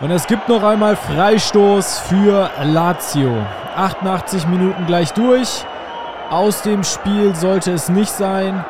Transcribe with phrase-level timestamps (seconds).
[0.00, 3.36] Und es gibt noch einmal Freistoß für Lazio.
[3.76, 5.66] 88 Minuten gleich durch.
[6.30, 8.64] Aus dem Spiel sollte es nicht sein.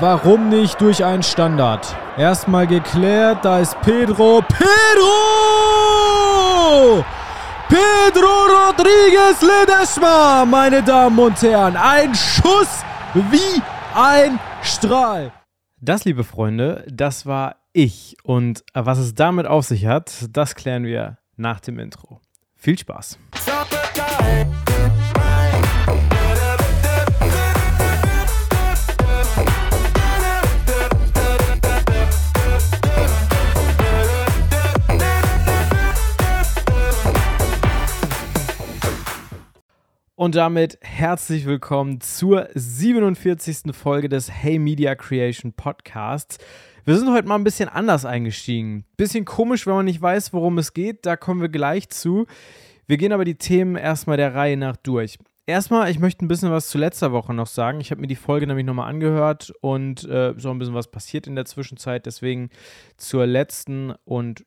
[0.00, 1.96] Warum nicht durch einen Standard?
[2.18, 4.42] Erstmal geklärt, da ist Pedro.
[4.46, 5.14] Pedro!
[7.68, 8.28] Pedro
[8.68, 11.74] Rodriguez Ledesma, meine Damen und Herren.
[11.76, 12.84] Ein Schuss
[13.14, 13.62] wie
[13.94, 15.32] ein Strahl.
[15.80, 18.16] Das, liebe Freunde, das war ich.
[18.22, 22.20] Und was es damit auf sich hat, das klären wir nach dem Intro.
[22.54, 23.18] Viel Spaß.
[40.14, 43.74] Und damit herzlich willkommen zur 47.
[43.76, 46.38] Folge des Hey Media Creation Podcasts.
[46.86, 48.84] Wir sind heute mal ein bisschen anders eingestiegen.
[48.96, 51.04] Bisschen komisch, wenn man nicht weiß, worum es geht.
[51.04, 52.26] Da kommen wir gleich zu.
[52.86, 55.18] Wir gehen aber die Themen erstmal der Reihe nach durch.
[55.46, 57.80] Erstmal, ich möchte ein bisschen was zu letzter Woche noch sagen.
[57.80, 61.26] Ich habe mir die Folge nämlich nochmal angehört und äh, so ein bisschen was passiert
[61.26, 62.06] in der Zwischenzeit.
[62.06, 62.50] Deswegen
[62.96, 64.46] zur letzten und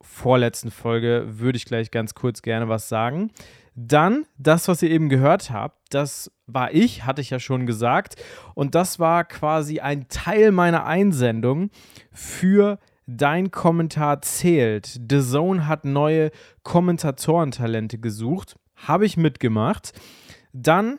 [0.00, 3.30] vorletzten Folge würde ich gleich ganz kurz gerne was sagen.
[3.78, 8.16] Dann das, was ihr eben gehört habt, das war ich, hatte ich ja schon gesagt.
[8.54, 11.70] Und das war quasi ein Teil meiner Einsendung
[12.10, 14.98] für Dein Kommentar zählt.
[15.08, 16.32] The Zone hat neue
[16.64, 18.56] Kommentatorentalente gesucht.
[18.74, 19.92] Habe ich mitgemacht.
[20.52, 20.98] Dann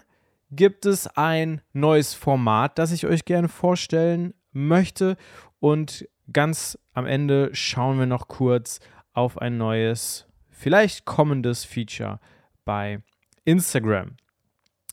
[0.49, 5.17] gibt es ein neues Format, das ich euch gerne vorstellen möchte.
[5.59, 8.79] Und ganz am Ende schauen wir noch kurz
[9.13, 12.19] auf ein neues, vielleicht kommendes Feature
[12.67, 12.99] bei
[13.45, 14.17] Instagram.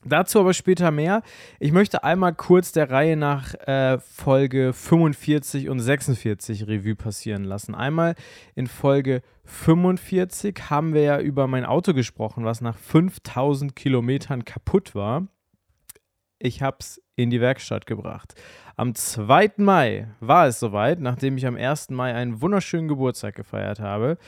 [0.06, 1.22] Dazu aber später mehr.
[1.58, 7.74] Ich möchte einmal kurz der Reihe nach äh, Folge 45 und 46 Revue passieren lassen.
[7.74, 8.14] Einmal
[8.54, 14.94] in Folge 45 haben wir ja über mein Auto gesprochen, was nach 5000 Kilometern kaputt
[14.94, 15.26] war.
[16.44, 18.34] Ich habe es in die Werkstatt gebracht.
[18.76, 19.52] Am 2.
[19.56, 21.88] Mai war es soweit, nachdem ich am 1.
[21.88, 24.18] Mai einen wunderschönen Geburtstag gefeiert habe.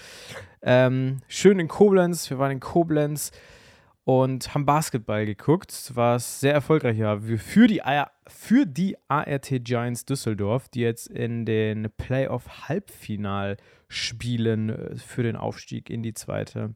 [0.62, 3.32] Ähm, schön in Koblenz, wir waren in Koblenz
[4.04, 7.82] und haben Basketball geguckt, was sehr erfolgreich war für die,
[8.28, 16.02] für die ART Giants Düsseldorf, die jetzt in den Playoff-Halbfinalspielen äh, für den Aufstieg in
[16.02, 16.74] die zweite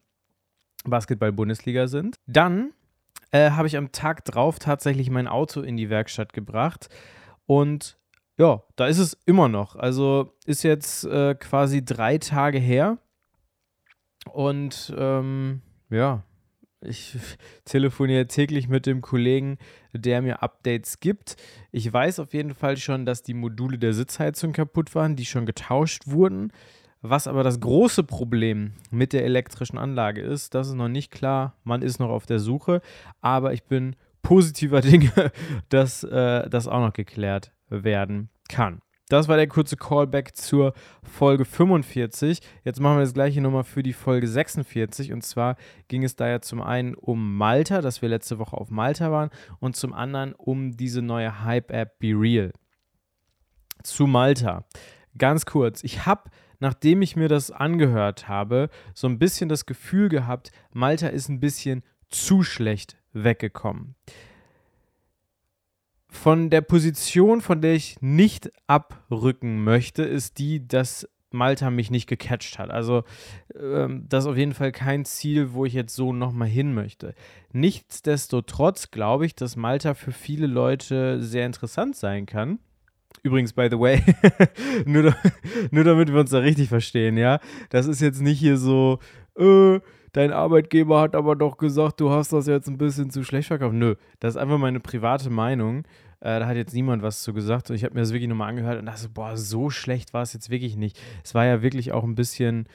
[0.85, 2.17] Basketball-Bundesliga sind.
[2.27, 2.75] Dann
[3.33, 6.89] äh, habe ich am Tag drauf tatsächlich mein Auto in die Werkstatt gebracht
[7.47, 7.99] und
[8.39, 9.77] ja, da ist es immer noch.
[9.77, 12.97] Also ist jetzt äh, quasi drei Tage her
[14.33, 15.61] und ähm,
[15.91, 16.25] ja,
[16.81, 17.17] ich
[17.65, 19.59] telefoniere täglich mit dem Kollegen,
[19.93, 21.37] der mir Updates gibt.
[21.71, 25.47] Ich weiß auf jeden Fall schon, dass die Module der Sitzheizung kaputt waren, die schon
[25.47, 26.53] getauscht wurden.
[27.03, 31.57] Was aber das große Problem mit der elektrischen Anlage ist, das ist noch nicht klar.
[31.65, 32.83] Man ist noch auf der Suche,
[33.21, 35.33] aber ich bin positiver Dinge,
[35.71, 38.83] dass äh, das auch noch geklärt werden kann.
[39.09, 40.73] Das war der kurze Callback zur
[41.03, 42.41] Folge 45.
[42.65, 45.13] Jetzt machen wir das gleiche nochmal für die Folge 46.
[45.13, 45.57] Und zwar
[45.89, 49.31] ging es da ja zum einen um Malta, dass wir letzte Woche auf Malta waren,
[49.59, 52.53] und zum anderen um diese neue Hype-App Be Real.
[53.83, 54.65] Zu Malta.
[55.19, 60.09] Ganz kurz, ich habe, nachdem ich mir das angehört habe, so ein bisschen das Gefühl
[60.09, 63.97] gehabt, Malta ist ein bisschen zu schlecht weggekommen
[66.11, 72.09] von der Position, von der ich nicht abrücken möchte, ist die, dass Malta mich nicht
[72.09, 72.71] gecatcht hat.
[72.71, 73.05] Also
[73.59, 77.15] ähm, das ist auf jeden Fall kein Ziel, wo ich jetzt so nochmal hin möchte.
[77.53, 82.59] Nichtsdestotrotz glaube ich, dass Malta für viele Leute sehr interessant sein kann.
[83.23, 84.03] Übrigens, by the way,
[84.87, 85.15] nur,
[85.71, 87.39] nur damit wir uns da richtig verstehen, ja.
[87.69, 88.99] Das ist jetzt nicht hier so,
[89.37, 89.81] äh,
[90.13, 93.75] dein Arbeitgeber hat aber doch gesagt, du hast das jetzt ein bisschen zu schlecht verkauft.
[93.75, 95.85] Nö, das ist einfach meine private Meinung.
[96.21, 97.71] Äh, da hat jetzt niemand was zu gesagt.
[97.71, 100.33] Und ich habe mir das wirklich nochmal angehört und dachte, boah, so schlecht war es
[100.33, 100.99] jetzt wirklich nicht.
[101.25, 102.67] Es war ja wirklich auch ein bisschen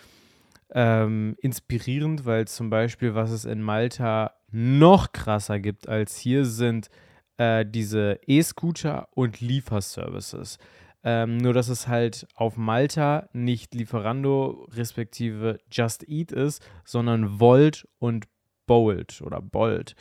[0.73, 6.89] ähm, inspirierend, weil zum Beispiel, was es in Malta noch krasser gibt als hier, sind
[7.37, 10.57] äh, diese E-Scooter und Lieferservices.
[11.03, 17.87] Ähm, nur, dass es halt auf Malta nicht Lieferando respektive Just Eat ist, sondern Volt
[17.99, 18.25] und
[18.65, 19.95] Bolt oder Bolt.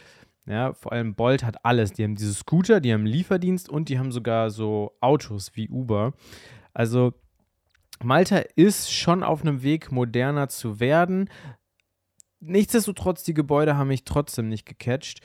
[0.47, 1.93] Ja, vor allem Bolt hat alles.
[1.93, 6.15] Die haben diese Scooter, die haben Lieferdienst und die haben sogar so Autos wie Uber.
[6.73, 7.15] Also
[8.03, 11.31] Malta ist schon auf einem Weg, moderner zu werden.
[12.41, 15.21] Nichtsdestotrotz, die Gebäude haben mich trotzdem nicht gecatcht.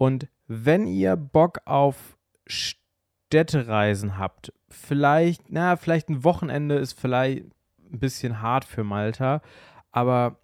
[0.00, 2.16] Und wenn ihr Bock auf
[2.46, 7.44] Städtereisen habt, vielleicht, na, vielleicht ein Wochenende ist vielleicht
[7.92, 9.42] ein bisschen hart für Malta,
[9.92, 10.38] Aber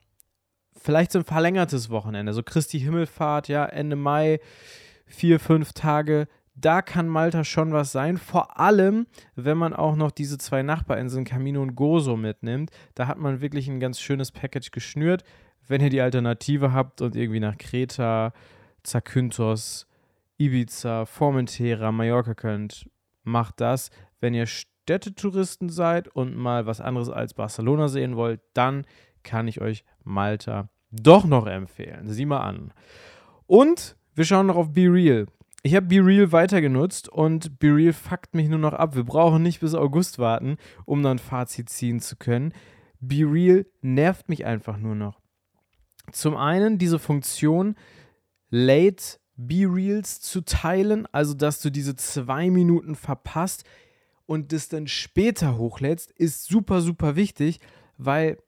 [0.76, 4.40] vielleicht so ein verlängertes Wochenende, so Christi Himmelfahrt, ja, Ende Mai,
[5.06, 8.18] vier, fünf Tage, da kann Malta schon was sein.
[8.18, 9.06] Vor allem,
[9.36, 12.70] wenn man auch noch diese zwei Nachbarinseln Camino und Gozo mitnimmt.
[12.94, 15.24] Da hat man wirklich ein ganz schönes Package geschnürt.
[15.66, 18.34] Wenn ihr die Alternative habt und irgendwie nach Kreta,
[18.86, 19.86] Zakynthos,
[20.38, 22.88] Ibiza, Formentera, Mallorca könnt,
[23.24, 23.90] macht das.
[24.20, 28.86] Wenn ihr Städtetouristen seid und mal was anderes als Barcelona sehen wollt, dann
[29.22, 32.08] kann ich euch Malta doch noch empfehlen.
[32.08, 32.72] Sieh mal an.
[33.46, 35.26] Und wir schauen noch auf Be Real.
[35.62, 38.94] Ich habe Be Real weiter genutzt und Be Real fuckt mich nur noch ab.
[38.94, 42.52] Wir brauchen nicht bis August warten, um dann ein Fazit ziehen zu können.
[43.00, 45.20] Be Real nervt mich einfach nur noch.
[46.12, 47.74] Zum einen diese Funktion,
[48.50, 53.64] Late Be Reals zu teilen, also dass du diese zwei Minuten verpasst
[54.24, 57.60] und das dann später hochlädst, ist super, super wichtig,
[57.98, 58.38] weil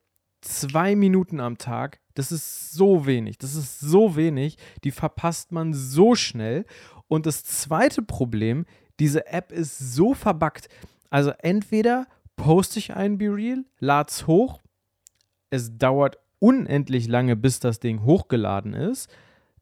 [0.41, 5.75] zwei Minuten am Tag, das ist so wenig, das ist so wenig, die verpasst man
[5.75, 6.65] so schnell.
[7.07, 8.67] Und das zweite Problem,
[8.99, 10.69] diese App ist so verbuggt.
[11.11, 12.07] Also entweder
[12.37, 14.61] poste ich ein BeReal, lad's hoch,
[15.51, 19.09] es dauert unendlich lange, bis das Ding hochgeladen ist.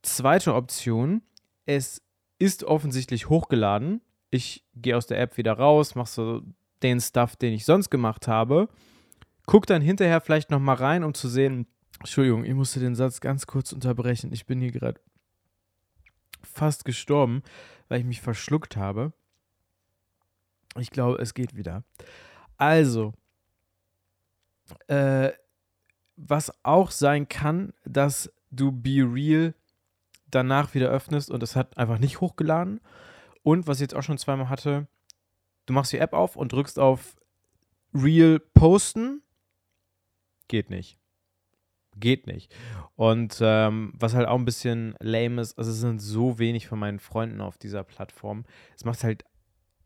[0.07, 1.23] Zweite Option,
[1.65, 2.03] es
[2.39, 4.01] ist offensichtlich hochgeladen.
[4.31, 6.43] Ich gehe aus der App wieder raus, mache so
[6.83, 8.69] den Stuff, den ich sonst gemacht habe
[9.47, 11.67] guck dann hinterher vielleicht nochmal rein, um zu sehen,
[12.01, 14.33] Entschuldigung, ich musste den Satz ganz kurz unterbrechen.
[14.33, 15.01] Ich bin hier gerade
[16.43, 17.43] fast gestorben,
[17.89, 19.13] weil ich mich verschluckt habe.
[20.79, 21.85] Ich glaube, es geht wieder.
[22.59, 23.15] Also,
[24.89, 25.31] äh,
[26.17, 29.55] was auch sein kann, dass du Be Real
[30.31, 32.81] danach wieder öffnest und es hat einfach nicht hochgeladen.
[33.43, 34.89] Und was ich jetzt auch schon zweimal hatte,
[35.67, 37.17] du machst die App auf und drückst auf
[37.95, 39.23] Real posten
[40.49, 40.99] geht nicht.
[41.99, 42.55] Geht nicht.
[42.95, 46.79] Und ähm, was halt auch ein bisschen lame ist, also es sind so wenig von
[46.79, 48.45] meinen Freunden auf dieser Plattform.
[48.77, 49.25] Es macht halt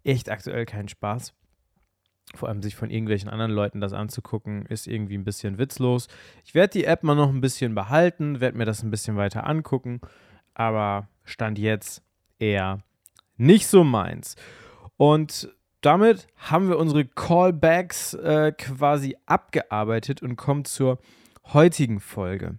[0.02, 1.34] echt aktuell keinen Spaß.
[2.34, 6.08] Vor allem sich von irgendwelchen anderen Leuten das anzugucken, ist irgendwie ein bisschen witzlos.
[6.44, 9.46] Ich werde die App mal noch ein bisschen behalten, werde mir das ein bisschen weiter
[9.46, 10.00] angucken,
[10.60, 12.02] aber Stand jetzt
[12.38, 12.82] eher
[13.38, 14.36] nicht so meins.
[14.98, 15.48] Und
[15.80, 20.98] damit haben wir unsere Callbacks äh, quasi abgearbeitet und kommen zur
[21.54, 22.58] heutigen Folge.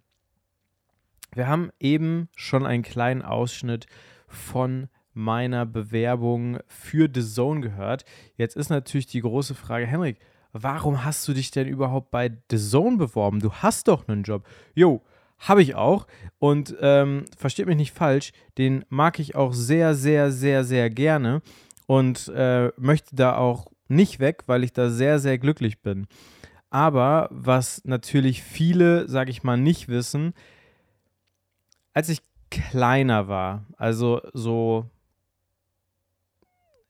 [1.36, 3.86] Wir haben eben schon einen kleinen Ausschnitt
[4.28, 8.04] von meiner Bewerbung für The Zone gehört.
[8.36, 10.18] Jetzt ist natürlich die große Frage, Henrik,
[10.54, 13.42] warum hast du dich denn überhaupt bei The Zone beworben?
[13.42, 14.48] Du hast doch einen Job.
[14.74, 15.04] Jo,
[15.42, 16.08] habe ich auch.
[16.40, 21.42] Und ähm, versteht mich nicht falsch, den mag ich auch sehr, sehr, sehr, sehr gerne
[21.86, 26.08] und äh, möchte da auch nicht weg, weil ich da sehr, sehr glücklich bin.
[26.70, 30.34] Aber was natürlich viele, sage ich mal, nicht wissen,
[31.94, 34.86] als ich kleiner war, also so,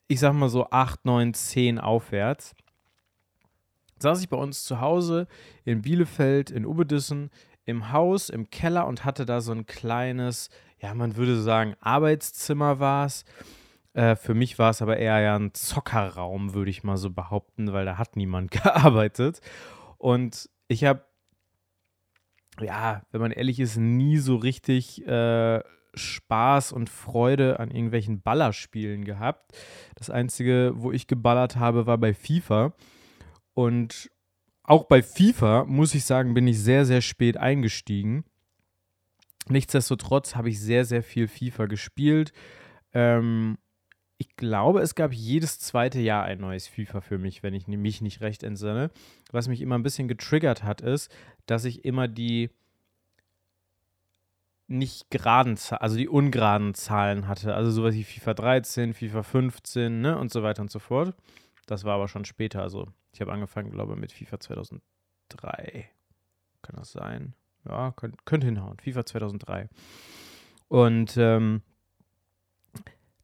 [0.07, 2.54] ich sag mal so 8, 9, 10 aufwärts,
[4.01, 5.27] saß ich bei uns zu Hause
[5.65, 7.31] in Bielefeld, in Ubedissen,
[7.71, 12.79] im Haus, im Keller und hatte da so ein kleines, ja, man würde sagen, Arbeitszimmer
[12.79, 13.25] war es.
[13.94, 17.73] Äh, für mich war es aber eher ja ein Zockerraum, würde ich mal so behaupten,
[17.73, 19.41] weil da hat niemand gearbeitet.
[19.97, 21.03] Und ich habe,
[22.59, 25.61] ja, wenn man ehrlich ist, nie so richtig äh,
[25.94, 29.51] Spaß und Freude an irgendwelchen Ballerspielen gehabt.
[29.95, 32.73] Das Einzige, wo ich geballert habe, war bei FIFA.
[33.54, 34.09] Und
[34.71, 38.23] auch bei FIFA, muss ich sagen, bin ich sehr, sehr spät eingestiegen.
[39.49, 42.31] Nichtsdestotrotz habe ich sehr, sehr viel FIFA gespielt.
[42.94, 43.57] Ähm,
[44.18, 47.99] ich glaube, es gab jedes zweite Jahr ein neues FIFA für mich, wenn ich mich
[47.99, 48.92] nicht recht entsinne.
[49.31, 51.13] Was mich immer ein bisschen getriggert hat, ist,
[51.47, 52.49] dass ich immer die
[54.68, 57.56] nicht geraden, also die ungeraden Zahlen hatte.
[57.56, 61.13] Also sowas wie FIFA 13, FIFA 15 ne, und so weiter und so fort.
[61.66, 62.61] Das war aber schon später.
[62.61, 65.89] Also ich habe angefangen, glaube ich, mit FIFA 2003.
[66.61, 67.33] Kann das sein?
[67.68, 68.77] Ja, könnte könnt hinhauen.
[68.80, 69.69] FIFA 2003.
[70.68, 71.61] Und ähm,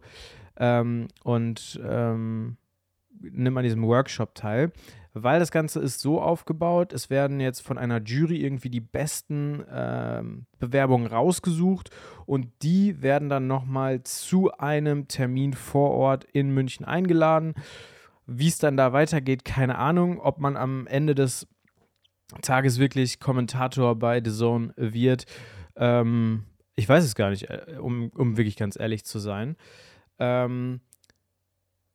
[0.57, 2.55] ähm, und ähm,
[3.19, 4.71] nimm an diesem Workshop teil
[5.13, 9.63] weil das Ganze ist so aufgebaut, es werden jetzt von einer Jury irgendwie die besten
[9.71, 11.89] ähm, Bewerbungen rausgesucht
[12.25, 17.55] und die werden dann nochmal zu einem Termin vor Ort in München eingeladen.
[18.25, 21.47] Wie es dann da weitergeht, keine Ahnung, ob man am Ende des
[22.41, 25.25] Tages wirklich Kommentator bei The Zone wird.
[25.75, 29.57] Ähm, ich weiß es gar nicht, äh, um, um wirklich ganz ehrlich zu sein.
[30.19, 30.79] Ähm,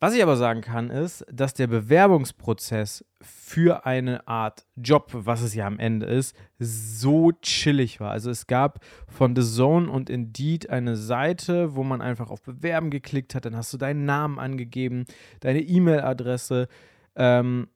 [0.06, 5.52] was ich aber sagen kann, ist, dass der Bewerbungsprozess für eine Art Job, was es
[5.52, 8.12] ja am Ende ist, so chillig war.
[8.12, 12.90] Also es gab von The Zone und Indeed eine Seite, wo man einfach auf Bewerben
[12.90, 15.06] geklickt hat, dann hast du deinen Namen angegeben,
[15.40, 16.68] deine E-Mail-Adresse,
[17.16, 17.66] ähm,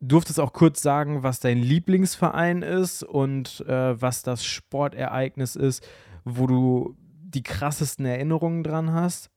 [0.00, 5.86] durftest auch kurz sagen, was dein Lieblingsverein ist und äh, was das Sportereignis ist,
[6.24, 9.33] wo du die krassesten Erinnerungen dran hast.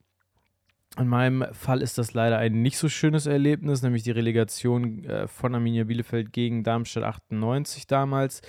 [0.97, 5.27] In meinem Fall ist das leider ein nicht so schönes Erlebnis, nämlich die Relegation äh,
[5.27, 8.41] von Arminia Bielefeld gegen Darmstadt 98 damals.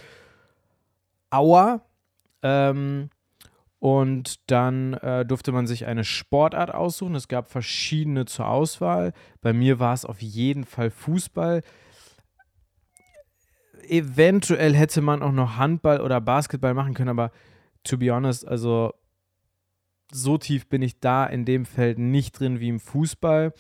[1.31, 1.83] Aua.
[2.43, 3.11] Ähm,
[3.81, 7.15] und dann äh, durfte man sich eine Sportart aussuchen.
[7.15, 9.13] Es gab verschiedene zur Auswahl.
[9.41, 11.63] Bei mir war es auf jeden Fall Fußball.
[13.89, 17.31] Eventuell hätte man auch noch Handball oder Basketball machen können, aber
[17.85, 18.93] to be honest, also
[20.13, 23.53] so tief bin ich da in dem Feld nicht drin wie im Fußball.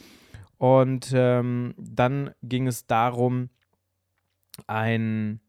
[0.56, 3.48] Und ähm, dann ging es darum,
[4.66, 5.40] einen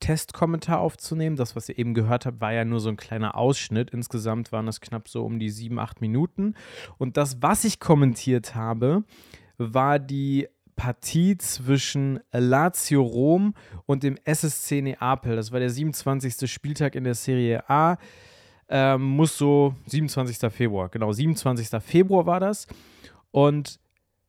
[0.00, 1.36] Testkommentar aufzunehmen.
[1.36, 3.90] Das, was ihr eben gehört habt, war ja nur so ein kleiner Ausschnitt.
[3.90, 6.54] Insgesamt waren es knapp so um die sieben, acht Minuten.
[6.98, 9.04] Und das, was ich kommentiert habe,
[9.56, 13.54] war die Partie zwischen Lazio Rom
[13.86, 15.34] und dem SSC Neapel.
[15.34, 16.50] Das war der 27.
[16.50, 17.96] Spieltag in der Serie A
[18.68, 20.50] ähm, muss so 27.
[20.52, 21.80] Februar, genau, 27.
[21.82, 22.66] Februar war das.
[23.30, 23.78] Und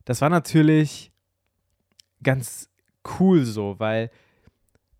[0.05, 1.11] das war natürlich
[2.23, 2.69] ganz
[3.19, 4.11] cool so, weil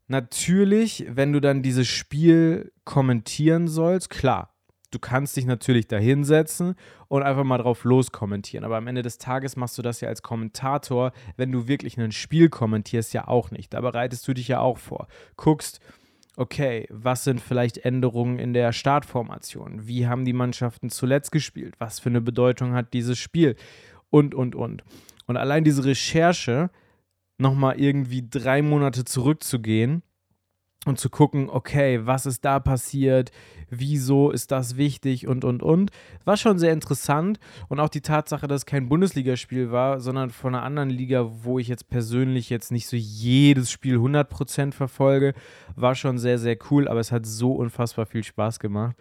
[0.07, 4.53] natürlich, wenn du dann dieses Spiel kommentieren sollst, klar,
[4.91, 6.75] du kannst dich natürlich da hinsetzen
[7.07, 8.63] und einfach mal drauf loskommentieren.
[8.63, 12.11] Aber am Ende des Tages machst du das ja als Kommentator, wenn du wirklich ein
[12.11, 13.73] Spiel kommentierst, ja auch nicht.
[13.73, 15.07] Da bereitest du dich ja auch vor.
[15.35, 15.79] Guckst,
[16.37, 19.87] okay, was sind vielleicht Änderungen in der Startformation?
[19.87, 21.73] Wie haben die Mannschaften zuletzt gespielt?
[21.79, 23.55] Was für eine Bedeutung hat dieses Spiel?
[24.09, 24.83] Und, und, und.
[25.25, 26.69] Und allein diese Recherche,
[27.37, 30.03] nochmal irgendwie drei Monate zurückzugehen
[30.85, 33.31] und zu gucken, okay, was ist da passiert,
[33.69, 35.91] wieso ist das wichtig und, und, und.
[36.23, 40.55] War schon sehr interessant und auch die Tatsache, dass es kein Bundesligaspiel war, sondern von
[40.55, 45.33] einer anderen Liga, wo ich jetzt persönlich jetzt nicht so jedes Spiel 100% verfolge,
[45.75, 48.95] war schon sehr, sehr cool, aber es hat so unfassbar viel Spaß gemacht.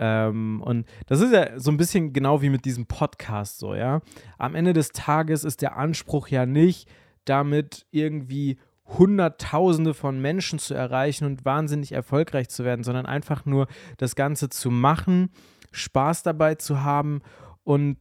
[0.00, 4.00] Ähm, und das ist ja so ein bisschen genau wie mit diesem Podcast so, ja.
[4.38, 6.88] Am Ende des Tages ist der Anspruch ja nicht,
[7.24, 13.68] damit irgendwie Hunderttausende von Menschen zu erreichen und wahnsinnig erfolgreich zu werden, sondern einfach nur
[13.98, 15.30] das Ganze zu machen,
[15.72, 17.20] Spaß dabei zu haben
[17.64, 17.98] und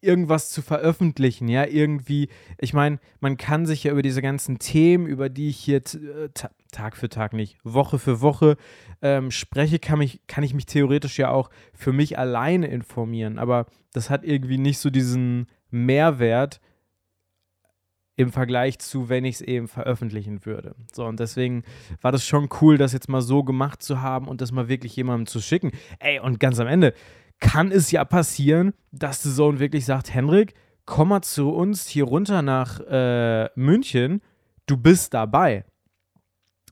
[0.00, 2.28] irgendwas zu veröffentlichen, ja, irgendwie,
[2.58, 6.28] ich meine, man kann sich ja über diese ganzen Themen, über die ich hier äh,
[6.70, 8.56] Tag für Tag nicht, Woche für Woche
[9.02, 13.66] ähm, spreche, kann, mich, kann ich mich theoretisch ja auch für mich alleine informieren, aber
[13.92, 16.60] das hat irgendwie nicht so diesen Mehrwert,
[18.16, 20.74] im Vergleich zu, wenn ich es eben veröffentlichen würde.
[20.92, 21.64] So, und deswegen
[22.00, 24.96] war das schon cool, das jetzt mal so gemacht zu haben und das mal wirklich
[24.96, 25.70] jemandem zu schicken.
[25.98, 26.94] Ey, und ganz am Ende
[27.40, 30.54] kann es ja passieren, dass der Sohn wirklich sagt, Henrik,
[30.86, 34.22] komm mal zu uns hier runter nach äh, München,
[34.66, 35.64] du bist dabei.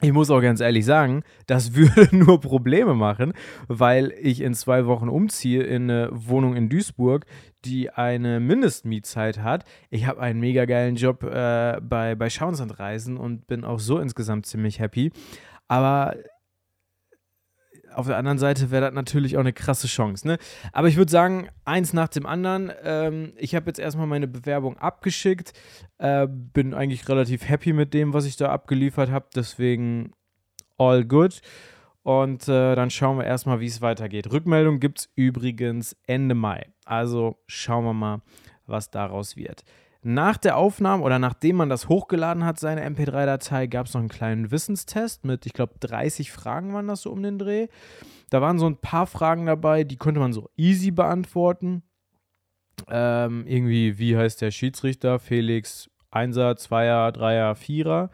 [0.04, 3.32] Ich muss auch ganz ehrlich sagen, das würde nur Probleme machen,
[3.68, 7.24] weil ich in zwei Wochen umziehe in eine Wohnung in Duisburg,
[7.64, 9.64] die eine Mindestmietzeit hat.
[9.88, 13.98] Ich habe einen mega geilen Job äh, bei, bei Schauensland Reisen und bin auch so
[13.98, 15.10] insgesamt ziemlich happy.
[15.68, 16.16] Aber
[17.94, 20.26] auf der anderen Seite wäre das natürlich auch eine krasse Chance.
[20.26, 20.38] Ne?
[20.72, 22.72] Aber ich würde sagen, eins nach dem anderen.
[22.82, 25.52] Ähm, ich habe jetzt erstmal meine Bewerbung abgeschickt.
[25.98, 29.26] Äh, bin eigentlich relativ happy mit dem, was ich da abgeliefert habe.
[29.34, 30.12] Deswegen
[30.78, 31.40] all good.
[32.02, 34.30] Und äh, dann schauen wir erstmal, wie es weitergeht.
[34.30, 36.66] Rückmeldung gibt es übrigens Ende Mai.
[36.84, 38.20] Also schauen wir mal,
[38.66, 39.64] was daraus wird.
[40.06, 44.10] Nach der Aufnahme oder nachdem man das hochgeladen hat, seine MP3-Datei, gab es noch einen
[44.10, 47.68] kleinen Wissenstest mit, ich glaube, 30 Fragen waren das so um den Dreh.
[48.28, 51.82] Da waren so ein paar Fragen dabei, die konnte man so easy beantworten.
[52.90, 55.18] Ähm, irgendwie, wie heißt der Schiedsrichter?
[55.18, 58.10] Felix Einser, Zweier, Dreier, Vierer.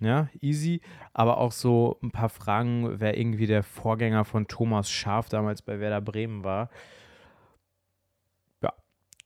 [0.00, 0.80] Ja, easy.
[1.12, 5.78] Aber auch so ein paar Fragen, wer irgendwie der Vorgänger von Thomas Schaf damals bei
[5.78, 6.70] Werder Bremen war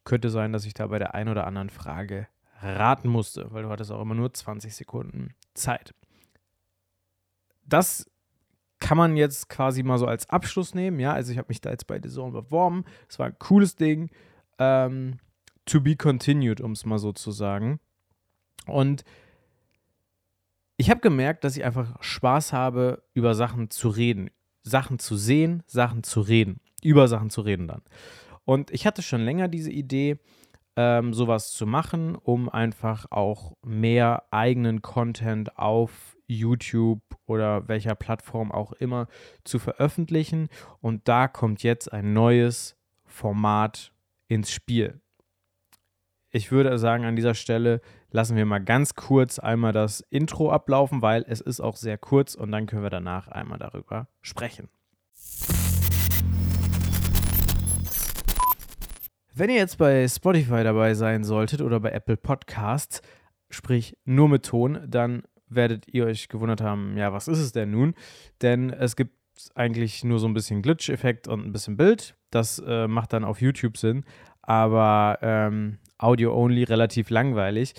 [0.04, 2.28] könnte sein, dass ich da bei der einen oder anderen Frage
[2.62, 5.94] raten musste, weil du hattest auch immer nur 20 Sekunden Zeit.
[7.64, 8.10] Das
[8.80, 11.12] kann man jetzt quasi mal so als Abschluss nehmen, ja.
[11.12, 12.84] Also ich habe mich da jetzt bei The Zone beworben.
[13.08, 14.10] Es war ein cooles Ding.
[14.58, 15.18] Ähm,
[15.66, 17.78] to be continued, um es mal so zu sagen.
[18.66, 19.04] Und
[20.76, 24.30] ich habe gemerkt, dass ich einfach Spaß habe, über Sachen zu reden.
[24.62, 26.60] Sachen zu sehen, Sachen zu reden.
[26.82, 27.82] Über Sachen zu reden dann.
[28.50, 30.18] Und ich hatte schon länger diese Idee,
[30.74, 38.50] ähm, sowas zu machen, um einfach auch mehr eigenen Content auf YouTube oder welcher Plattform
[38.50, 39.06] auch immer
[39.44, 40.48] zu veröffentlichen.
[40.80, 43.92] Und da kommt jetzt ein neues Format
[44.26, 45.00] ins Spiel.
[46.32, 47.80] Ich würde sagen, an dieser Stelle
[48.10, 52.34] lassen wir mal ganz kurz einmal das Intro ablaufen, weil es ist auch sehr kurz
[52.34, 54.68] und dann können wir danach einmal darüber sprechen.
[59.32, 63.00] Wenn ihr jetzt bei Spotify dabei sein solltet oder bei Apple Podcasts,
[63.48, 67.70] sprich nur mit Ton, dann werdet ihr euch gewundert haben, ja, was ist es denn
[67.70, 67.94] nun?
[68.42, 69.14] Denn es gibt
[69.54, 72.16] eigentlich nur so ein bisschen Glitch-Effekt und ein bisschen Bild.
[72.30, 74.04] Das äh, macht dann auf YouTube Sinn,
[74.42, 77.74] aber ähm, Audio-only relativ langweilig.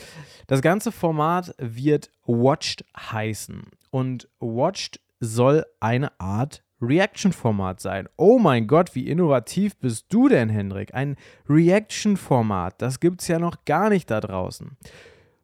[0.48, 3.64] Das ganze Format wird Watched heißen.
[3.90, 8.10] Und Watched soll eine Art Reaction-Format sein.
[8.18, 10.94] Oh mein Gott, wie innovativ bist du denn, Hendrik?
[10.94, 11.16] Ein
[11.48, 14.78] Reaction-Format, das gibt es ja noch gar nicht da draußen.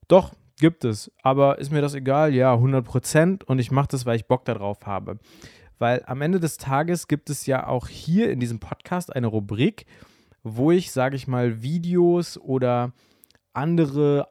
[0.07, 1.11] Doch, gibt es.
[1.21, 2.33] Aber ist mir das egal?
[2.33, 5.19] Ja, 100% und ich mache das, weil ich Bock darauf habe.
[5.79, 9.85] Weil am Ende des Tages gibt es ja auch hier in diesem Podcast eine Rubrik,
[10.43, 12.93] wo ich, sage ich mal, Videos oder
[13.53, 14.27] andere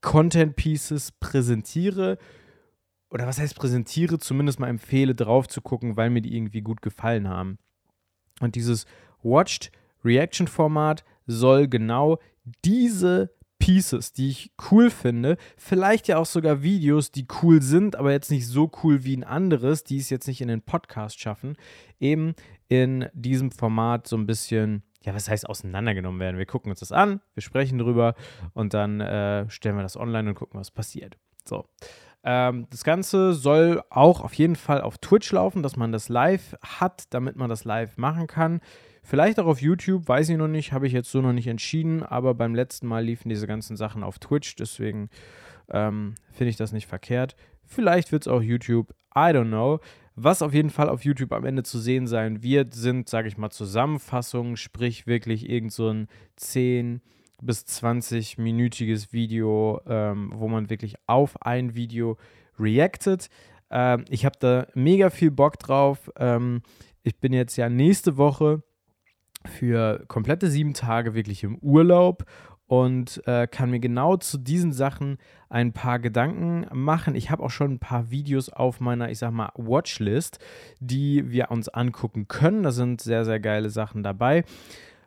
[0.00, 2.18] Content Pieces präsentiere
[3.12, 6.80] oder was heißt präsentiere, zumindest mal empfehle, drauf zu gucken, weil mir die irgendwie gut
[6.80, 7.58] gefallen haben.
[8.40, 8.86] Und dieses
[9.22, 9.70] Watched
[10.02, 12.18] Reaction Format soll genau
[12.64, 18.10] diese Pieces, die ich cool finde, vielleicht ja auch sogar Videos, die cool sind, aber
[18.10, 21.56] jetzt nicht so cool wie ein anderes, die es jetzt nicht in den Podcast schaffen,
[22.00, 22.34] eben
[22.68, 26.38] in diesem Format so ein bisschen, ja, was heißt auseinandergenommen werden.
[26.38, 28.14] Wir gucken uns das an, wir sprechen drüber
[28.54, 31.18] und dann äh, stellen wir das online und gucken, was passiert.
[31.44, 31.66] So.
[32.24, 36.56] Ähm, das Ganze soll auch auf jeden Fall auf Twitch laufen, dass man das live
[36.62, 38.60] hat, damit man das live machen kann.
[39.02, 42.04] Vielleicht auch auf YouTube, weiß ich noch nicht, habe ich jetzt so noch nicht entschieden,
[42.04, 45.10] aber beim letzten Mal liefen diese ganzen Sachen auf Twitch, deswegen
[45.70, 47.34] ähm, finde ich das nicht verkehrt.
[47.64, 49.80] Vielleicht wird es auch YouTube, I don't know.
[50.14, 53.38] Was auf jeden Fall auf YouTube am Ende zu sehen sein wird, sind, sage ich
[53.38, 56.06] mal, Zusammenfassungen, sprich wirklich irgend so ein
[56.36, 57.00] 10
[57.42, 62.16] bis 20-minütiges Video, ähm, wo man wirklich auf ein Video
[62.58, 63.28] reactet.
[63.70, 66.10] Ähm, ich habe da mega viel Bock drauf.
[66.16, 66.62] Ähm,
[67.02, 68.62] ich bin jetzt ja nächste Woche
[69.44, 72.24] für komplette sieben Tage wirklich im Urlaub
[72.66, 75.18] und äh, kann mir genau zu diesen Sachen
[75.50, 77.14] ein paar Gedanken machen.
[77.14, 80.38] Ich habe auch schon ein paar Videos auf meiner, ich sag mal, Watchlist,
[80.80, 82.62] die wir uns angucken können.
[82.62, 84.44] Da sind sehr, sehr geile Sachen dabei.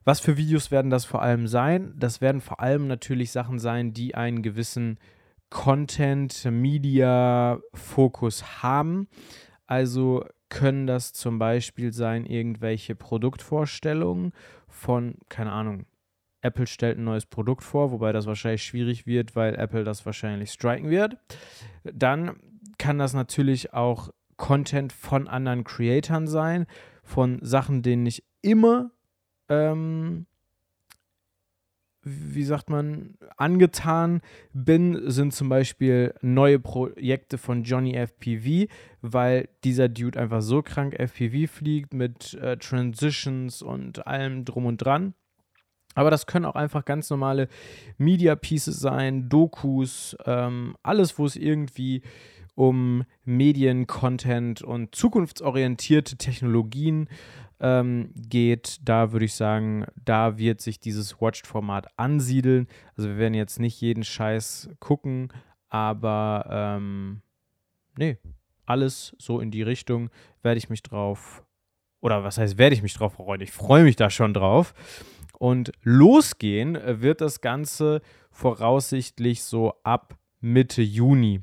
[0.05, 1.93] Was für Videos werden das vor allem sein?
[1.97, 4.99] Das werden vor allem natürlich Sachen sein, die einen gewissen
[5.49, 9.07] Content, Media Fokus haben.
[9.65, 14.31] Also können das zum Beispiel sein irgendwelche Produktvorstellungen
[14.67, 15.85] von, keine Ahnung,
[16.41, 20.51] Apple stellt ein neues Produkt vor, wobei das wahrscheinlich schwierig wird, weil Apple das wahrscheinlich
[20.51, 21.17] striken wird.
[21.83, 22.35] Dann
[22.77, 26.67] kann das natürlich auch Content von anderen Creatoren sein,
[27.01, 28.91] von Sachen, denen ich immer
[29.49, 30.25] ähm,
[32.05, 34.21] wie sagt man, angetan
[34.53, 40.93] bin, sind zum Beispiel neue Projekte von Johnny FPV, weil dieser Dude einfach so krank
[40.99, 45.15] FPV fliegt mit äh, Transitions und allem drum und dran.
[45.95, 47.47] Aber das können auch einfach ganz normale
[47.97, 52.03] Media Pieces sein, Dokus, ähm, alles, wo es irgendwie
[52.53, 57.09] um Medien, Content und zukunftsorientierte Technologien
[57.59, 58.77] ähm, geht.
[58.83, 62.67] Da würde ich sagen, da wird sich dieses Watched-Format ansiedeln.
[62.95, 65.29] Also wir werden jetzt nicht jeden Scheiß gucken,
[65.69, 67.21] aber ähm,
[67.97, 68.17] nee,
[68.65, 70.09] alles so in die Richtung
[70.41, 71.43] werde ich mich drauf,
[72.01, 73.41] oder was heißt, werde ich mich drauf freuen?
[73.41, 74.73] Ich freue mich da schon drauf.
[75.37, 81.41] Und losgehen wird das Ganze voraussichtlich so ab Mitte Juni.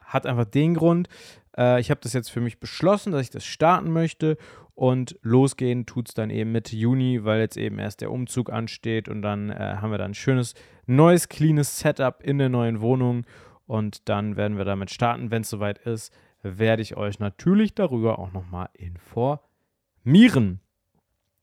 [0.00, 1.08] Hat einfach den Grund,
[1.56, 4.36] äh, ich habe das jetzt für mich beschlossen, dass ich das starten möchte.
[4.80, 9.10] Und losgehen tut es dann eben Mitte Juni, weil jetzt eben erst der Umzug ansteht
[9.10, 10.54] und dann äh, haben wir dann ein schönes,
[10.86, 13.26] neues, cleanes Setup in der neuen Wohnung.
[13.66, 15.30] Und dann werden wir damit starten.
[15.30, 20.60] Wenn es soweit ist, werde ich euch natürlich darüber auch nochmal informieren.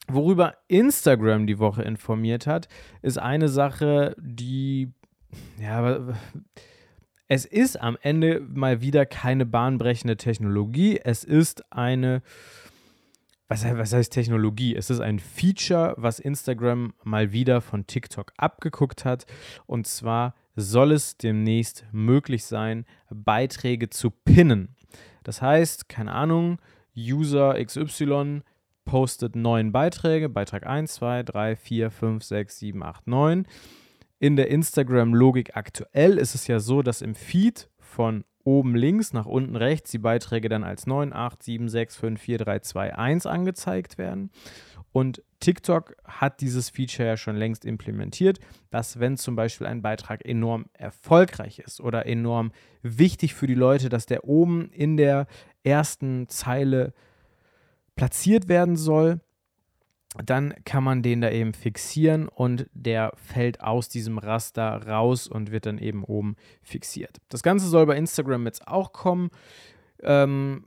[0.08, 2.68] Worüber Instagram die Woche informiert hat,
[3.04, 4.94] ist eine Sache, die,
[5.62, 6.08] ja,
[7.28, 11.00] es ist am Ende mal wieder keine bahnbrechende Technologie.
[11.04, 12.24] Es ist eine,
[13.48, 14.76] was, was heißt Technologie?
[14.76, 19.26] Es ist ein Feature, was Instagram mal wieder von TikTok abgeguckt hat.
[19.66, 24.76] Und zwar soll es demnächst möglich sein, Beiträge zu pinnen.
[25.24, 26.60] Das heißt, keine Ahnung,
[26.96, 28.42] User XY
[28.86, 33.48] postet neun Beiträge, Beitrag 1, 2, 3, 4, 5, 6, 7, 8, 9.
[34.20, 39.26] In der Instagram-Logik aktuell ist es ja so, dass im Feed von oben links nach
[39.26, 43.26] unten rechts die Beiträge dann als 9, 8, 7, 6, 5, 4, 3, 2, 1
[43.26, 44.32] angezeigt werden.
[44.94, 50.26] Und TikTok hat dieses Feature ja schon längst implementiert, dass wenn zum Beispiel ein Beitrag
[50.26, 55.28] enorm erfolgreich ist oder enorm wichtig für die Leute, dass der oben in der
[55.64, 56.94] ersten Zeile
[57.98, 59.20] platziert werden soll,
[60.24, 65.52] dann kann man den da eben fixieren und der fällt aus diesem Raster raus und
[65.52, 67.18] wird dann eben oben fixiert.
[67.30, 69.30] Das Ganze soll bei Instagram jetzt auch kommen.
[70.02, 70.66] Ähm,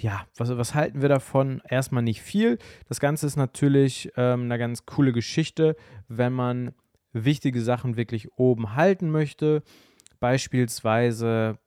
[0.00, 1.60] ja, was, was, halten wir davon?
[1.68, 2.58] Erstmal nicht viel.
[2.88, 5.76] Das Ganze ist natürlich ähm, eine ganz coole Geschichte,
[6.08, 6.72] wenn man
[7.12, 9.62] wichtige Sachen wirklich oben halten möchte.
[10.18, 11.58] Beispielsweise,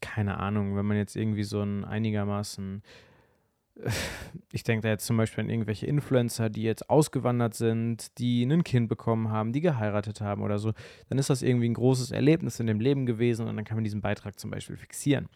[0.00, 2.82] keine Ahnung, wenn man jetzt irgendwie so ein einigermaßen
[4.52, 8.64] ich denke da jetzt zum Beispiel an irgendwelche Influencer, die jetzt ausgewandert sind, die ein
[8.64, 10.72] Kind bekommen haben, die geheiratet haben oder so,
[11.08, 13.84] dann ist das irgendwie ein großes Erlebnis in dem Leben gewesen und dann kann man
[13.84, 15.28] diesen Beitrag zum Beispiel fixieren.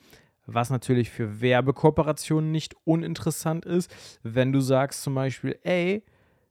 [0.46, 3.90] Was natürlich für Werbekooperationen nicht uninteressant ist,
[4.22, 6.02] wenn du sagst zum Beispiel, ey,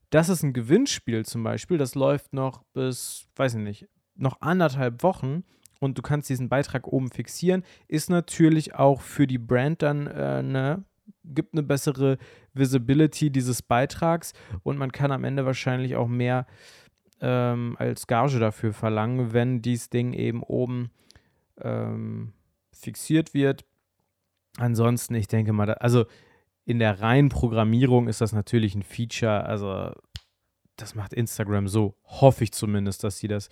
[0.10, 5.04] das ist ein Gewinnspiel zum Beispiel, das läuft noch bis, weiß ich nicht, noch anderthalb
[5.04, 5.44] Wochen
[5.80, 10.42] und du kannst diesen Beitrag oben fixieren, ist natürlich auch für die Brand dann äh,
[10.42, 10.84] ne,
[11.24, 12.18] gibt eine bessere
[12.54, 14.34] Visibility dieses Beitrags
[14.64, 16.46] und man kann am Ende wahrscheinlich auch mehr
[17.22, 20.92] ähm, als Gage dafür verlangen, wenn dieses Ding eben oben
[21.62, 22.34] ähm,
[22.72, 23.66] fixiert wird.
[24.58, 26.06] Ansonsten, ich denke mal, da, also
[26.66, 29.92] in der reinen Programmierung ist das natürlich ein Feature, also
[30.76, 33.50] das macht Instagram so, hoffe ich zumindest, dass sie das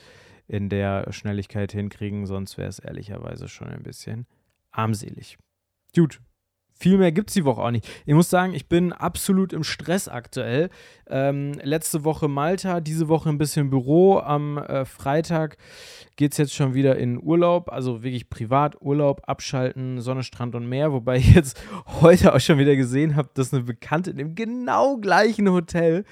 [0.47, 4.27] in der Schnelligkeit hinkriegen, sonst wäre es ehrlicherweise schon ein bisschen
[4.71, 5.37] armselig.
[5.95, 6.21] Gut,
[6.81, 7.87] viel mehr gibt es die Woche auch nicht.
[8.07, 10.71] Ich muss sagen, ich bin absolut im Stress aktuell.
[11.07, 14.17] Ähm, letzte Woche Malta, diese Woche ein bisschen Büro.
[14.17, 15.57] Am äh, Freitag
[16.15, 20.91] geht es jetzt schon wieder in Urlaub, also wirklich Privaturlaub, abschalten, Sonne, Strand und Meer.
[20.91, 21.61] Wobei ich jetzt
[22.01, 26.03] heute auch schon wieder gesehen habe, dass eine Bekannte in dem genau gleichen Hotel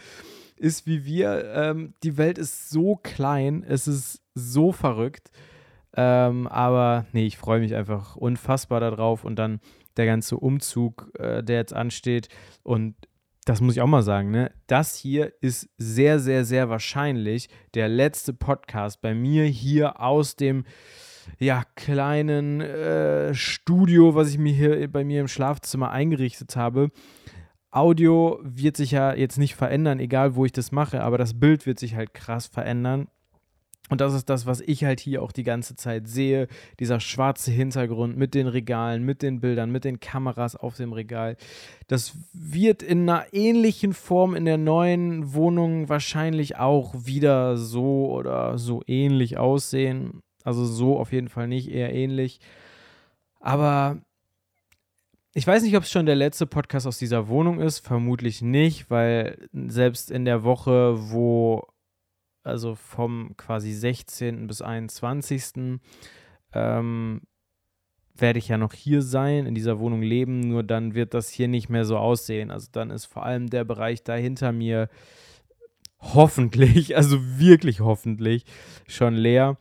[0.56, 1.52] ist wie wir.
[1.56, 5.32] Ähm, die Welt ist so klein, es ist so verrückt.
[5.96, 9.60] Ähm, aber nee, ich freue mich einfach unfassbar darauf und dann
[9.98, 12.30] der ganze Umzug, äh, der jetzt ansteht.
[12.64, 12.96] Und
[13.46, 14.52] das muss ich auch mal sagen, ne?
[14.68, 20.66] Das hier ist sehr, sehr, sehr wahrscheinlich der letzte Podcast bei mir hier aus dem
[21.38, 26.92] ja, kleinen äh, Studio, was ich mir hier bei mir im Schlafzimmer eingerichtet habe.
[27.72, 31.66] Audio wird sich ja jetzt nicht verändern, egal wo ich das mache, aber das Bild
[31.66, 33.08] wird sich halt krass verändern.
[33.90, 36.48] Und das ist das, was ich halt hier auch die ganze Zeit sehe.
[36.80, 41.36] Dieser schwarze Hintergrund mit den Regalen, mit den Bildern, mit den Kameras auf dem Regal.
[41.88, 48.58] Das wird in einer ähnlichen Form in der neuen Wohnung wahrscheinlich auch wieder so oder
[48.58, 50.22] so ähnlich aussehen.
[50.44, 52.40] Also so auf jeden Fall nicht, eher ähnlich.
[53.40, 53.98] Aber
[55.34, 57.80] ich weiß nicht, ob es schon der letzte Podcast aus dieser Wohnung ist.
[57.80, 61.68] Vermutlich nicht, weil selbst in der Woche, wo
[62.44, 64.48] also vom quasi 16.
[64.48, 65.80] bis 21.
[66.54, 67.22] Ähm,
[68.22, 71.48] werde ich ja noch hier sein, in dieser Wohnung leben, nur dann wird das hier
[71.48, 72.52] nicht mehr so aussehen.
[72.52, 74.90] Also dann ist vor allem der Bereich da hinter mir
[76.00, 78.46] hoffentlich, also wirklich hoffentlich,
[78.88, 79.58] schon leer.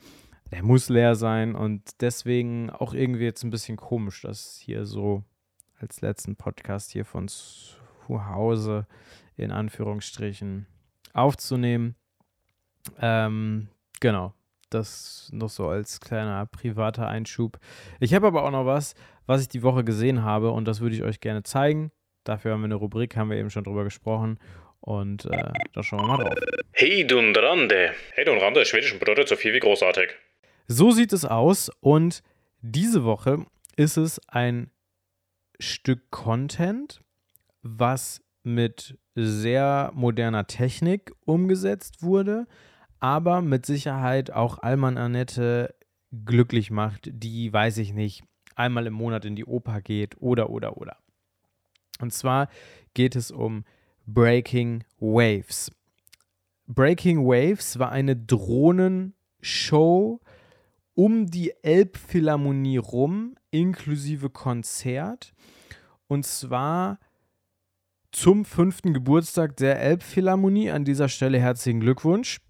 [0.51, 5.23] Der muss leer sein und deswegen auch irgendwie jetzt ein bisschen komisch, das hier so
[5.79, 7.77] als letzten Podcast hier von zu
[8.09, 8.87] Hause
[9.37, 10.67] in Anführungsstrichen
[11.13, 11.97] aufzunehmen.
[13.01, 13.69] Ähm,
[14.01, 14.35] genau,
[14.71, 17.59] das noch so als kleiner privater Einschub.
[18.01, 18.95] Ich habe aber auch noch was,
[19.27, 21.91] was ich die Woche gesehen habe und das würde ich euch gerne zeigen.
[22.25, 24.39] Dafür haben wir eine Rubrik, haben wir eben schon drüber gesprochen.
[24.81, 26.35] Und äh, da schauen wir mal drauf.
[26.73, 27.93] Hey Dunrande.
[28.13, 30.11] Hey Dunrande, schwedischen bedeutet so viel wie großartig.
[30.67, 32.23] So sieht es aus und
[32.61, 33.47] diese Woche
[33.77, 34.71] ist es ein
[35.59, 37.01] Stück Content,
[37.63, 42.47] was mit sehr moderner Technik umgesetzt wurde,
[43.01, 45.75] aber mit Sicherheit auch Alman Annette
[46.25, 48.23] glücklich macht, die, weiß ich nicht,
[48.55, 50.97] einmal im Monat in die Oper geht oder, oder, oder.
[52.01, 52.49] Und zwar
[52.95, 53.65] geht es um
[54.07, 55.71] Breaking Waves.
[56.67, 60.21] Breaking Waves war eine Drohnenshow
[60.95, 65.33] um die Elbphilharmonie rum, inklusive Konzert.
[66.09, 66.99] Und zwar
[68.11, 70.71] zum fünften Geburtstag der Elbphilharmonie.
[70.71, 72.41] An dieser Stelle herzlichen Glückwunsch.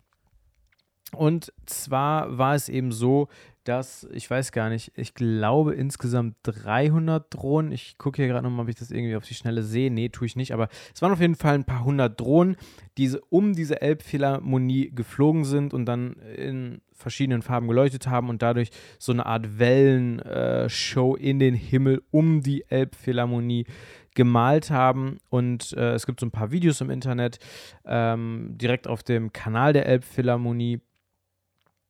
[1.16, 3.28] Und zwar war es eben so,
[3.68, 8.64] dass, ich weiß gar nicht, ich glaube insgesamt 300 Drohnen, ich gucke hier gerade nochmal,
[8.64, 11.12] ob ich das irgendwie auf die Schnelle sehe, nee, tue ich nicht, aber es waren
[11.12, 12.56] auf jeden Fall ein paar hundert Drohnen,
[12.96, 18.70] die um diese Elbphilharmonie geflogen sind und dann in verschiedenen Farben geleuchtet haben und dadurch
[18.98, 23.66] so eine Art Wellenshow äh, in den Himmel um die Elbphilharmonie
[24.14, 25.18] gemalt haben.
[25.28, 27.38] Und äh, es gibt so ein paar Videos im Internet
[27.84, 30.80] ähm, direkt auf dem Kanal der Elbphilharmonie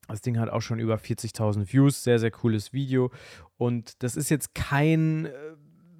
[0.08, 3.10] das Ding hat auch schon über 40.000 Views, sehr, sehr cooles Video.
[3.56, 5.30] Und das ist jetzt kein, äh,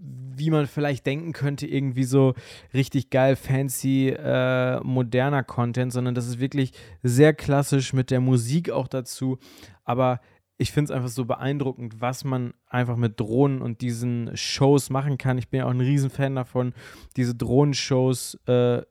[0.00, 2.34] wie man vielleicht denken könnte, irgendwie so
[2.72, 8.70] richtig geil, fancy, äh, moderner Content, sondern das ist wirklich sehr klassisch mit der Musik
[8.70, 9.38] auch dazu.
[9.84, 10.20] Aber
[10.58, 15.16] ich finde es einfach so beeindruckend, was man einfach mit Drohnen und diesen Shows machen
[15.16, 15.38] kann.
[15.38, 16.74] Ich bin ja auch ein Riesenfan davon,
[17.16, 18.82] diese Drohnenshows äh,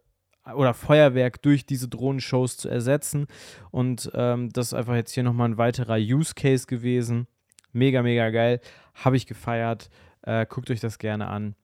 [0.56, 3.28] oder Feuerwerk durch diese Drohnenshows zu ersetzen.
[3.72, 7.28] Und ähm, das ist einfach jetzt hier nochmal ein weiterer Use Case gewesen.
[7.74, 8.60] Mega, mega geil.
[8.96, 9.90] Habe ich gefeiert.
[10.22, 11.56] Äh, guckt euch das gerne an.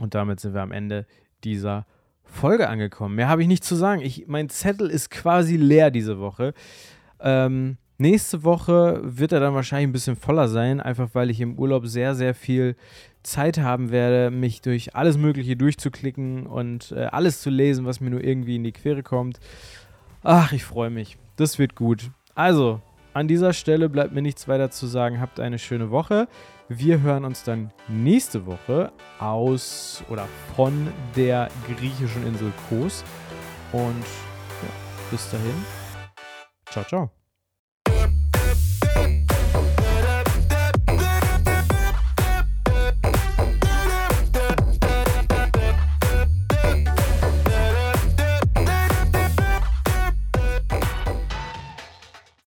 [0.00, 1.06] Und damit sind wir am Ende
[1.44, 1.86] dieser
[2.24, 3.14] Folge angekommen.
[3.14, 4.00] Mehr habe ich nicht zu sagen.
[4.02, 6.52] Ich, mein Zettel ist quasi leer diese Woche.
[7.20, 11.58] Ähm, nächste Woche wird er dann wahrscheinlich ein bisschen voller sein, einfach weil ich im
[11.58, 12.76] Urlaub sehr, sehr viel
[13.28, 18.10] Zeit haben werde, mich durch alles Mögliche durchzuklicken und äh, alles zu lesen, was mir
[18.10, 19.38] nur irgendwie in die Quere kommt.
[20.22, 21.18] Ach, ich freue mich.
[21.36, 22.10] Das wird gut.
[22.34, 22.80] Also,
[23.14, 25.20] an dieser Stelle bleibt mir nichts weiter zu sagen.
[25.20, 26.28] Habt eine schöne Woche.
[26.68, 33.04] Wir hören uns dann nächste Woche aus oder von der griechischen Insel Kos.
[33.72, 34.04] Und
[34.62, 34.70] ja,
[35.10, 35.54] bis dahin.
[36.70, 37.17] Ciao, ciao.